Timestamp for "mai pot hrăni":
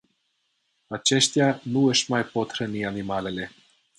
2.11-2.85